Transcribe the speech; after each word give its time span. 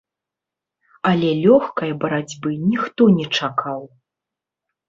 Але 1.09 1.29
лёгкай 1.43 1.91
барацьбы 2.05 2.49
ніхто 2.73 3.03
не 3.19 3.27
чакаў. 3.41 3.81